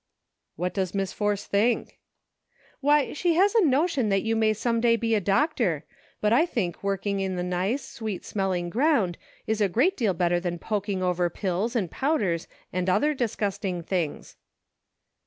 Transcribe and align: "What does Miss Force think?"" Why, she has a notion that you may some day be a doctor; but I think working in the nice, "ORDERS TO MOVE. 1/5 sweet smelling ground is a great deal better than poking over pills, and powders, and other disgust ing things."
"What 0.55 0.73
does 0.73 0.95
Miss 0.95 1.13
Force 1.13 1.45
think?"" 1.45 1.99
Why, 2.81 3.13
she 3.13 3.35
has 3.35 3.53
a 3.53 3.63
notion 3.65 4.09
that 4.09 4.23
you 4.23 4.35
may 4.35 4.51
some 4.51 4.81
day 4.81 4.95
be 4.95 5.13
a 5.13 5.21
doctor; 5.21 5.85
but 6.21 6.33
I 6.33 6.43
think 6.43 6.83
working 6.83 7.19
in 7.19 7.35
the 7.35 7.43
nice, 7.43 7.61
"ORDERS 7.61 7.67
TO 7.67 7.75
MOVE. 7.75 7.81
1/5 7.81 7.85
sweet 8.21 8.25
smelling 8.25 8.69
ground 8.71 9.17
is 9.45 9.61
a 9.61 9.69
great 9.69 9.95
deal 9.95 10.15
better 10.15 10.39
than 10.39 10.57
poking 10.57 11.03
over 11.03 11.29
pills, 11.29 11.75
and 11.75 11.91
powders, 11.91 12.47
and 12.73 12.89
other 12.89 13.13
disgust 13.13 13.63
ing 13.63 13.83
things." 13.83 14.37